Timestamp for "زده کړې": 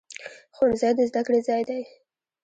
1.09-1.39